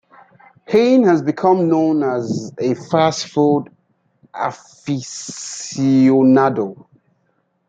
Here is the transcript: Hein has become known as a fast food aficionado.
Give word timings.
Hein 0.67 1.03
has 1.03 1.21
become 1.21 1.69
known 1.69 2.01
as 2.01 2.51
a 2.57 2.73
fast 2.73 3.27
food 3.27 3.71
aficionado. 4.33 6.87